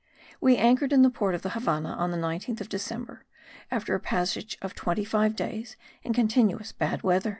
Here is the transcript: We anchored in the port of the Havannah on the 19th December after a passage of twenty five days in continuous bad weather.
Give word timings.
We 0.39 0.57
anchored 0.57 0.93
in 0.93 1.03
the 1.03 1.11
port 1.11 1.35
of 1.35 1.43
the 1.43 1.49
Havannah 1.51 1.93
on 1.93 2.09
the 2.09 2.17
19th 2.17 2.67
December 2.67 3.23
after 3.69 3.93
a 3.93 3.99
passage 3.99 4.57
of 4.59 4.73
twenty 4.73 5.05
five 5.05 5.35
days 5.35 5.75
in 6.01 6.11
continuous 6.11 6.71
bad 6.71 7.03
weather. 7.03 7.29